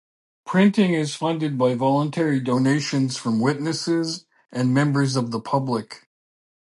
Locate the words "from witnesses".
3.17-4.25